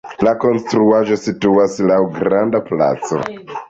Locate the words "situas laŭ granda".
1.27-2.67